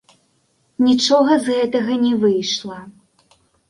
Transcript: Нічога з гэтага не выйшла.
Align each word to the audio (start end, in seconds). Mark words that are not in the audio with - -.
Нічога 0.87 1.39
з 1.45 1.59
гэтага 1.59 2.01
не 2.09 2.13
выйшла. 2.27 2.85